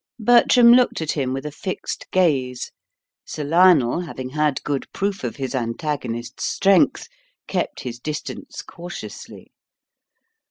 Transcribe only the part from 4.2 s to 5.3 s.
had good proof